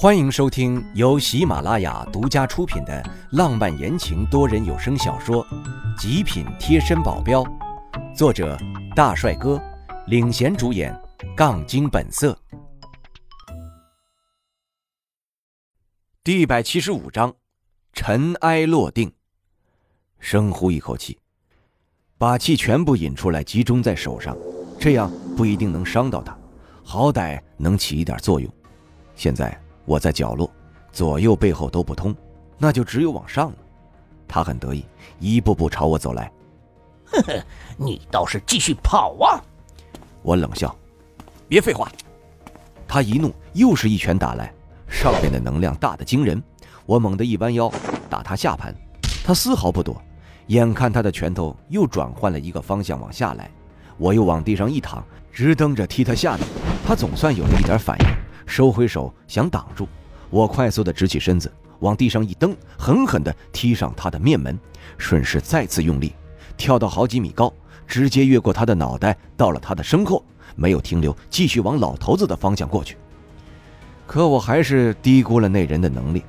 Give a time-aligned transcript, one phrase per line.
[0.00, 5.44] 欢迎收听由喜马拉雅独家出品的浪漫言情多人有声小说
[6.00, 7.42] 《极品贴身保镖》，
[8.14, 8.56] 作者
[8.94, 9.60] 大帅哥
[10.06, 10.96] 领衔主演，
[11.36, 12.38] 杠精本色。
[16.22, 17.34] 第一百七十五章，
[17.92, 19.12] 尘埃落定。
[20.20, 21.18] 深呼一口气，
[22.16, 24.36] 把气全部引出来，集中在手上，
[24.78, 26.38] 这样不一定能伤到他，
[26.84, 28.48] 好歹能起一点作用。
[29.16, 29.60] 现在。
[29.88, 30.52] 我在角落，
[30.92, 32.14] 左右背后都不通，
[32.58, 33.56] 那就只有往上了。
[34.28, 34.84] 他很得意，
[35.18, 36.30] 一步步朝我走来。
[37.06, 37.42] 呵呵，
[37.78, 39.40] 你倒是继续跑啊！
[40.20, 40.76] 我冷笑，
[41.48, 41.90] 别废话。
[42.86, 44.52] 他一怒，又是一拳打来，
[44.86, 46.42] 上面的能量大的惊人。
[46.84, 47.72] 我猛地一弯腰，
[48.10, 48.74] 打他下盘，
[49.24, 49.96] 他丝毫不躲。
[50.48, 53.50] 眼看他的拳头又转换了一个方向往下来，
[53.96, 56.46] 我又往地上一躺，直蹬着踢他下面。
[56.86, 58.17] 他总算有了一点反应。
[58.48, 59.86] 收回手，想挡住，
[60.30, 64.58] 我快速的直起身子，往地上一蹬，狠狠的踢上他的面门，
[64.96, 66.14] 顺势再次用力，
[66.56, 67.52] 跳到好几米高，
[67.86, 70.24] 直接越过他的脑袋，到了他的身后，
[70.56, 72.96] 没有停留，继续往老头子的方向过去。
[74.06, 76.24] 可我还是低估了那人的能力，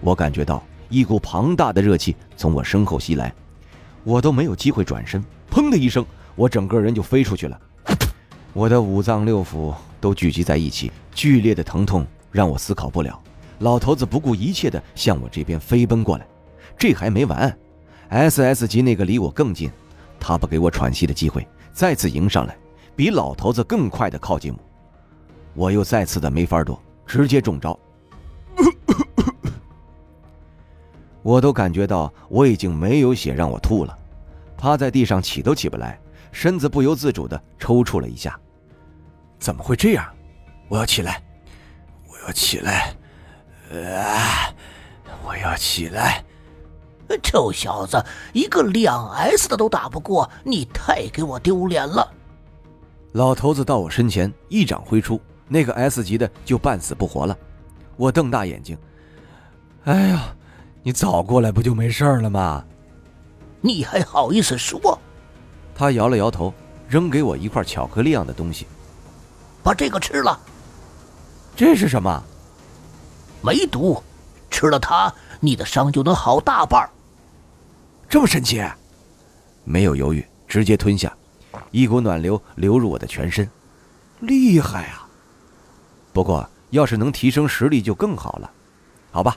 [0.00, 3.32] 我感觉到一股庞大的热气从我身后袭来，
[4.04, 7.60] 我都没有机会转身，砰的一声，我整个人就飞出去了。
[8.54, 13.20] 我的五脏六腑都聚集在一起，剧烈的疼痛让我思考不了。
[13.60, 16.26] 老头子不顾一切的向我这边飞奔过来，
[16.76, 17.56] 这还没完
[18.10, 19.70] ，SS 级那个离我更近，
[20.18, 22.56] 他不给我喘息的机会，再次迎上来，
[22.96, 24.58] 比老头子更快的靠近我，
[25.54, 27.78] 我又再次的没法躲，直接中招。
[31.22, 33.96] 我都感觉到我已经没有血让我吐了，
[34.56, 36.00] 趴在地上起都起不来。
[36.32, 38.38] 身子不由自主的抽搐了一下，
[39.38, 40.06] 怎么会这样？
[40.68, 41.22] 我要起来，
[42.08, 42.94] 我要起来，
[43.72, 44.52] 啊！
[45.24, 46.24] 我要起来！
[47.22, 52.06] 臭小子，一个两 S 的都打不过，你太给我丢脸了！
[53.12, 57.36] 老头子到我身前，一掌挥出，那个 S 级的就半死不活了。
[57.96, 58.76] 我瞪大眼睛，
[59.84, 60.34] 哎呀，
[60.82, 62.64] 你早过来不就没事了吗？
[63.60, 64.98] 你还好意思说？
[65.78, 66.52] 他摇了摇头，
[66.88, 68.66] 扔给我一块巧克力样的东西，
[69.62, 70.36] 把这个吃了。
[71.54, 72.20] 这是什么？
[73.40, 74.02] 没毒，
[74.50, 76.90] 吃了它，你的伤就能好大半。
[78.08, 78.60] 这么神奇？
[79.62, 81.16] 没有犹豫，直接吞下，
[81.70, 83.48] 一股暖流流入我的全身，
[84.18, 85.06] 厉害啊！
[86.12, 88.50] 不过要是能提升实力就更好了。
[89.12, 89.36] 好吧，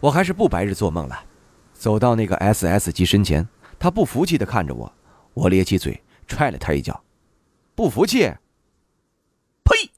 [0.00, 1.18] 我还是不白日做梦了。
[1.72, 4.92] 走到那个 SS 机身前，他不服气的看着我。
[5.34, 7.02] 我咧起嘴，踹了他一脚，
[7.74, 8.30] 不服气？
[9.64, 9.90] 呸！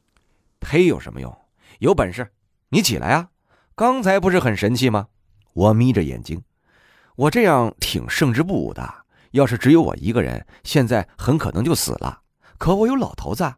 [0.60, 1.36] 呸有什么用？
[1.80, 2.30] 有本事
[2.68, 3.30] 你起来啊！
[3.74, 5.08] 刚才不是很神气吗？
[5.52, 6.42] 我眯着眼睛，
[7.16, 8.94] 我这样挺胜之不武的。
[9.32, 12.20] 要是只有我一个人，现在很可能就死了。
[12.56, 13.52] 可我有老头子。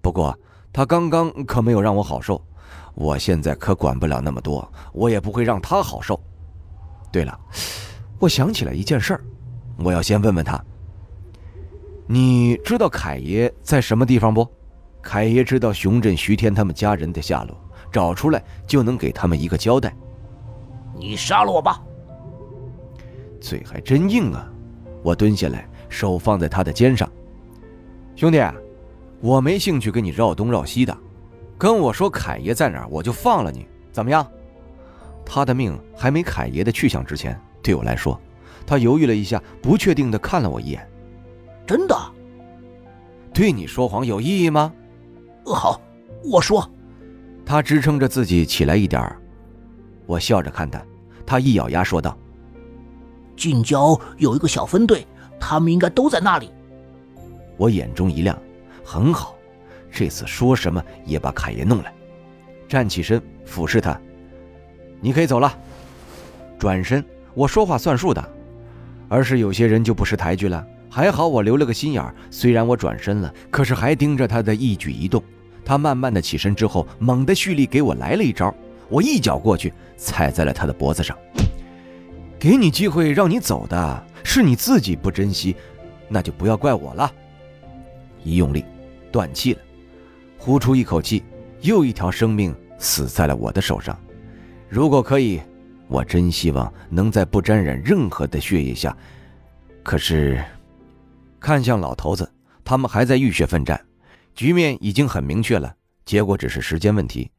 [0.00, 0.38] 不过
[0.72, 2.40] 他刚刚可没有让我好受，
[2.94, 6.20] 我现在可管不了那么多，我也不会让他好受。
[7.10, 7.36] 对了，
[8.20, 9.24] 我想起来一件事儿，
[9.78, 10.64] 我要先问问他。
[12.08, 14.46] 你知道凯爷在什么地方不？
[15.02, 17.56] 凯爷知道熊振徐天他们家人的下落，
[17.92, 19.94] 找出来就能给他们一个交代。
[20.96, 21.82] 你杀了我吧！
[23.40, 24.50] 嘴还真硬啊！
[25.02, 27.10] 我蹲下来，手放在他的肩上。
[28.14, 28.40] 兄弟，
[29.20, 30.96] 我没兴趣跟你绕东绕西的，
[31.58, 34.26] 跟我说凯爷在哪儿，我就放了你，怎么样？
[35.24, 38.20] 他的命还没凯爷的去向值钱，对我来说。
[38.66, 40.88] 他犹豫了一下，不确定的看了我一眼。
[41.66, 41.96] 真的，
[43.34, 44.72] 对你说谎有意义吗？
[45.44, 45.80] 好，
[46.24, 46.68] 我说。
[47.44, 49.16] 他支撑着自己起来一点儿，
[50.06, 50.82] 我笑着看他，
[51.24, 52.16] 他一咬牙说道
[53.36, 55.06] ：“近郊有一个小分队，
[55.38, 56.50] 他们应该都在那里。”
[57.56, 58.36] 我眼中一亮，
[58.84, 59.36] 很好，
[59.90, 61.92] 这次说什么也把凯爷弄来。
[62.68, 64.00] 站起身，俯视他
[65.00, 65.56] ：“你可以走了。”
[66.58, 68.32] 转身，我说话算数的，
[69.08, 70.66] 而是有些人就不识抬举了。
[70.88, 75.22] 还好我留了个心眼儿，虽然我转身了，可是还盯着他的一举一动。
[75.64, 78.54] 他慢慢的起身之后，猛地蓄力给我来了一招，
[78.88, 81.16] 我一脚过去，踩在了他的脖子上。
[82.38, 85.56] 给你机会让你走的是你自己不珍惜，
[86.08, 87.12] 那就不要怪我了。
[88.22, 88.64] 一用力，
[89.10, 89.60] 断气了，
[90.38, 91.24] 呼出一口气，
[91.62, 93.98] 又一条生命死在了我的手上。
[94.68, 95.40] 如果可以，
[95.88, 98.96] 我真希望能在不沾染任何的血液下，
[99.82, 100.42] 可是。
[101.40, 102.32] 看向老头子，
[102.64, 103.86] 他们还在浴血奋战，
[104.34, 105.74] 局面已经很明确了，
[106.04, 107.30] 结果只是时间问题。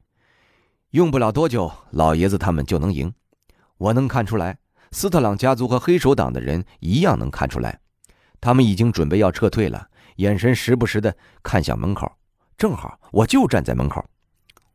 [0.91, 3.13] 用不了多久，老爷子他们就能赢。
[3.77, 4.57] 我能看出来，
[4.91, 7.79] 斯特朗家族和黑手党的人一样能看出来，
[8.39, 12.11] 他们已经准备要撤退了，眼神时不时的看向门口。
[12.57, 14.03] 正好我就站在门口，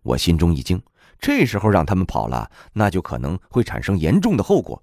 [0.03, 0.81] 我心中一惊，
[1.19, 4.81] 这时候让他们跑了，那就可能会产生严重的后果。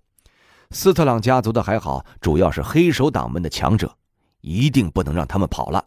[0.71, 3.95] 斯特朗家族的还好，主要是黑手党们的强者，
[4.41, 5.85] 一定不能让他们跑了。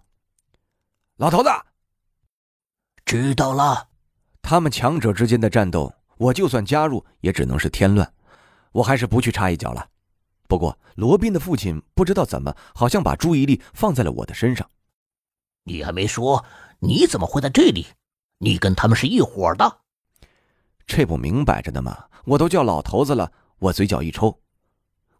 [1.16, 1.48] 老头子，
[3.04, 3.88] 知道了。
[4.40, 8.12] 他们强者之间的战斗，我就算加入，也只能是添乱。
[8.72, 9.88] 我还是不去插一脚了。
[10.48, 14.68] 不过罗宾的父亲不知道怎么，好像把注意力放在了我的身上。
[15.64, 16.44] 你还没说，
[16.80, 17.86] 你怎么会在这里？
[18.38, 19.78] 你跟他们是一伙的？
[20.86, 22.06] 这不明摆着的吗？
[22.24, 23.32] 我都叫老头子了。
[23.58, 24.40] 我嘴角一抽，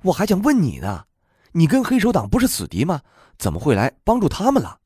[0.03, 1.07] 我还想问你呢，
[1.53, 3.01] 你跟黑手党不是死敌吗？
[3.39, 4.79] 怎么会来帮助他们了？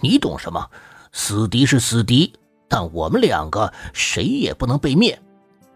[0.00, 0.70] 你懂什么？
[1.12, 2.32] 死敌是死敌。
[2.70, 5.18] 但我们两个谁也不能被灭，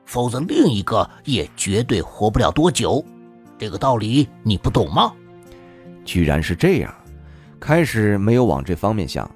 [0.04, 3.02] 否则另一个也绝对活不了多久。
[3.58, 5.10] 这个道理你不懂吗？
[6.04, 6.94] 居然是这样，
[7.58, 9.28] 开始没有往这方面想。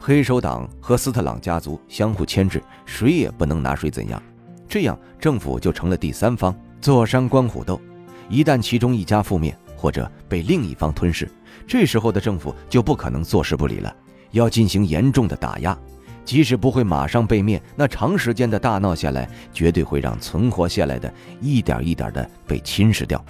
[0.00, 4.20] 黑手党和斯特朗家族相互牵制，谁也不能拿谁怎样，
[4.68, 7.80] 这样政府就成了第三方，坐山观虎斗。
[8.28, 11.30] 一旦其中一家覆灭，或者被另一方吞噬，
[11.66, 13.94] 这时候的政府就不可能坐视不理了，
[14.30, 15.76] 要进行严重的打压。
[16.24, 23.22] 即使不会马上被灭，那长时间的大闹下来，绝对会让存活下来的一点一点的被侵蚀掉。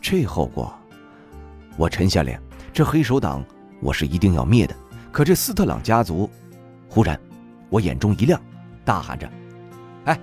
[0.00, 0.70] 这后果，
[1.78, 2.38] 我沉下脸。
[2.70, 3.42] 这黑手党，
[3.80, 4.76] 我是一定要灭的。
[5.10, 6.30] 可这斯特朗家族，
[6.86, 7.18] 忽然，
[7.70, 8.38] 我眼中一亮，
[8.84, 9.28] 大喊着
[10.04, 10.20] ：“哎，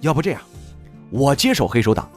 [0.00, 0.40] 要不这样，
[1.10, 2.08] 我接手黑手党，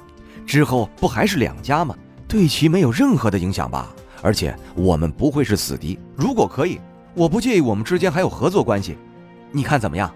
[0.46, 1.96] 之后不还是两家吗？
[2.28, 3.94] 对其没有任何的影响吧？
[4.22, 6.00] 而且我们不会是死敌。
[6.16, 6.80] 如果可以，
[7.14, 8.98] 我不介意我们之间还有合作关系。”
[9.52, 10.12] 你看怎么样？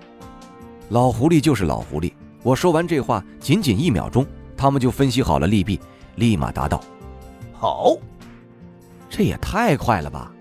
[0.89, 2.12] 老狐狸就是老狐狸。
[2.41, 4.25] 我说完这话，仅仅一秒钟，
[4.56, 5.79] 他们就分析好了利弊，
[6.15, 6.81] 立马答道
[7.53, 7.95] ：“好。”
[9.09, 10.31] 这也太快了吧！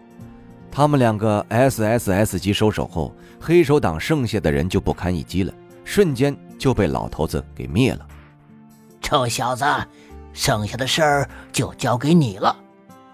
[0.71, 5.53] 他们两个 SSS 级收手后，黑手党剩下的人就不堪一击了，
[5.85, 8.07] 瞬间就被老头子给灭了。
[9.07, 9.65] 臭小子，
[10.33, 12.57] 剩下的事儿就交给你了。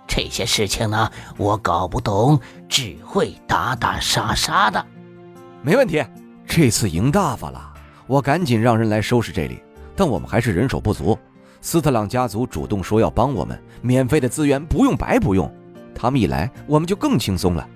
[0.08, 4.82] 这些事情呢，我搞不懂，只会打打杀杀的。
[5.60, 6.02] 没问题，
[6.46, 7.74] 这次赢大发了。
[8.06, 9.62] 我赶紧让人来收拾这里，
[9.94, 11.18] 但我们还是人手不足。
[11.60, 15.54] 斯特朗家族主动说要帮我们，免费的资源不用白不用。
[15.94, 17.68] 他们一来，我们就更轻松了。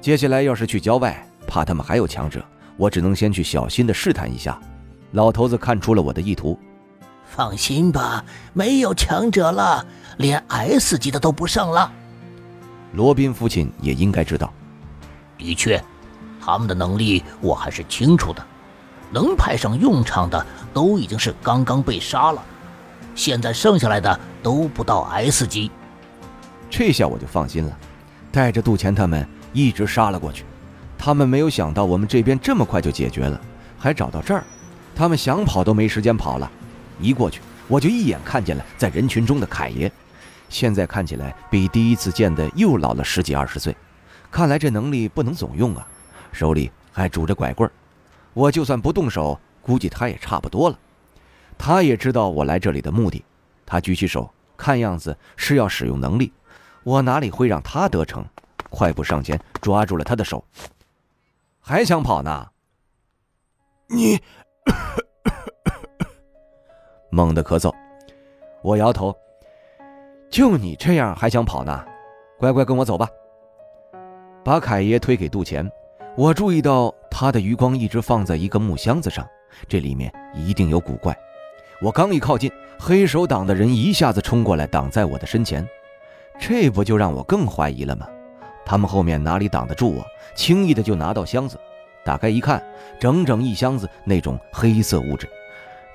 [0.00, 2.40] 接下来要是去郊外，怕他们还有强者，
[2.76, 4.60] 我只能先去小心的试探一下。
[5.10, 6.56] 老头子看出了我的意图，
[7.28, 9.84] 放心吧，没有强者了，
[10.16, 11.92] 连 S 级的都不剩了。
[12.94, 14.52] 罗宾父亲也应该知道，
[15.36, 15.82] 的确。
[16.40, 18.42] 他们的能力我还是清楚的，
[19.12, 22.42] 能派上用场的都已经是刚刚被杀了，
[23.14, 25.70] 现在剩下来的都不到 S 级。
[26.70, 27.78] 这下我就放心了，
[28.32, 30.44] 带着杜钱他们一直杀了过去。
[30.96, 33.38] 他们没有想到我们这边这么快就解决了，
[33.78, 34.42] 还找到这儿，
[34.96, 36.50] 他们想跑都没时间跑了。
[37.00, 39.90] 一过去，我就一眼看见了在人群中的凯爷，
[40.48, 43.76] 现在看起来比第一次见的又老了十几二十岁，
[44.30, 45.86] 看来这能力不能总用啊。
[46.32, 47.72] 手里还拄着拐棍儿，
[48.34, 50.78] 我就算不动手，估计他也差不多了。
[51.56, 53.24] 他也知道我来这里的目的，
[53.64, 56.32] 他举起手，看样子是要使用能力。
[56.84, 58.24] 我哪里会让他得逞？
[58.70, 60.44] 快步上前，抓住了他的手。
[61.60, 62.48] 还想跑呢？
[63.88, 64.20] 你
[67.18, 67.74] 猛地咳嗽，
[68.62, 69.12] 我摇头。
[70.30, 71.84] 就你这样还想跑呢？
[72.38, 73.08] 乖乖跟我走吧。
[74.44, 75.68] 把凯爷推给杜钱。
[76.16, 79.26] 我注意到他的余光一直放在一个木箱子上，
[79.66, 81.16] 这里面一定有古怪。
[81.82, 82.48] 我刚一靠近，
[82.78, 85.68] 黑手党的人一下子冲过来，挡在我的身前，
[86.38, 88.06] 这不就让我更怀疑了吗？
[88.64, 90.06] 他们后面哪里挡得住我？
[90.36, 91.58] 轻易的就拿到箱子，
[92.04, 92.62] 打开一看，
[93.00, 95.28] 整整一箱子那种黑色物质，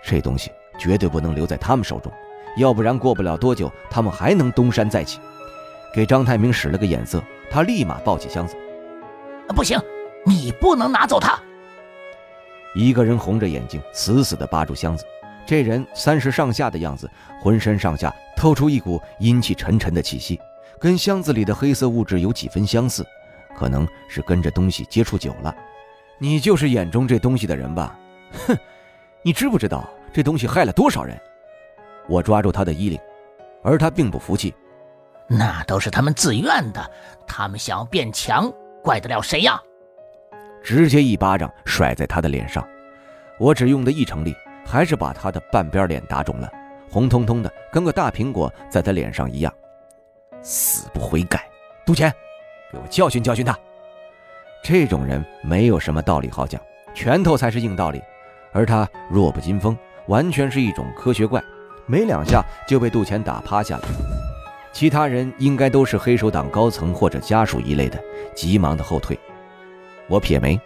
[0.03, 2.11] 这东西绝对不能留在他们手中，
[2.57, 5.19] 要不然过不了多久，他们还能东山再起。
[5.93, 8.55] 给张太明使了个眼色，他立马抱起箱子，
[9.49, 9.79] 不行。
[10.25, 11.37] 你不能拿走它！
[12.75, 15.03] 一个人红着眼睛，死死地扒住箱子。
[15.45, 17.11] 这人三十上下的样子，
[17.41, 20.39] 浑身上下透出一股阴气沉沉的气息，
[20.79, 23.05] 跟箱子里的黑色物质有几分相似，
[23.57, 25.53] 可能是跟着东西接触久了。
[26.17, 27.99] 你就是眼中这东西的人吧？
[28.47, 28.57] 哼！
[29.23, 31.19] 你知不知道这东西害了多少人？
[32.07, 32.99] 我抓住他的衣领，
[33.63, 34.53] 而他并不服气。
[35.27, 36.91] 那都是他们自愿的，
[37.25, 38.51] 他们想要变强，
[38.83, 39.59] 怪得了谁呀？
[40.61, 42.65] 直接一巴掌甩在他的脸上，
[43.39, 46.51] 我只用的一成力，还是把他的半边脸打肿了，
[46.91, 49.51] 红彤彤的，跟个大苹果在他脸上一样。
[50.41, 51.49] 死不悔改，
[51.85, 52.13] 杜钱，
[52.71, 53.57] 给我教训教训他。
[54.61, 56.61] 这种人没有什么道理好讲，
[56.93, 58.01] 拳头才是硬道理，
[58.51, 61.43] 而他弱不禁风，完全是一种科学怪，
[61.85, 63.87] 没两下就被杜钱打趴下了。
[64.71, 68.01] 其他人应该都是黑手党高层或者家属一类的，
[68.35, 69.17] 急忙的后退。
[70.07, 70.59] 我撇眉，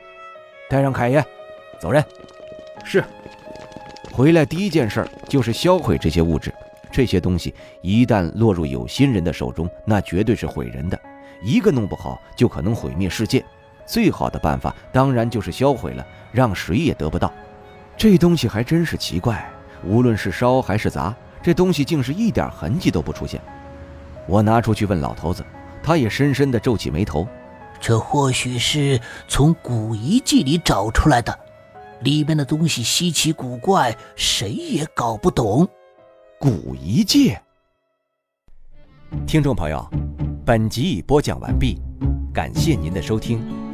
[0.69, 1.23] 带上凯爷，
[1.79, 2.03] 走人。
[2.83, 3.03] 是。
[4.13, 6.53] 回来第一件事就是销毁这些物质。
[6.89, 10.99] 这些东西一旦落入有心人的手中，那绝对是毁人的。
[11.43, 13.43] 一个弄不好，就可能毁灭世界。
[13.85, 17.31] 最好的办法当然就是销毁了，让谁也得不到。
[17.97, 19.49] 这东西还真是奇怪，
[19.83, 23.41] 无论是烧还是砸，这东西竟是一点痕迹都不出现。
[24.27, 25.43] 我拿出去问老头子，
[25.81, 27.27] 他也深深地皱起眉头。
[27.79, 31.37] 这或许是从古遗迹里找出来的，
[32.01, 35.67] 里面的东西稀奇古怪，谁也搞不懂。
[36.39, 37.35] 古遗迹。
[39.25, 39.89] 听众朋友，
[40.45, 41.81] 本集已播讲完毕，
[42.31, 43.66] 感谢您的收听。